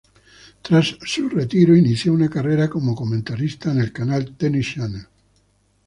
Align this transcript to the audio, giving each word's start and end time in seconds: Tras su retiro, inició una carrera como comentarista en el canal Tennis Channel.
Tras 0.63 0.97
su 1.05 1.29
retiro, 1.29 1.75
inició 1.75 2.11
una 2.13 2.27
carrera 2.27 2.67
como 2.67 2.95
comentarista 2.95 3.69
en 3.71 3.81
el 3.81 3.91
canal 3.93 4.35
Tennis 4.35 4.73
Channel. 4.73 5.07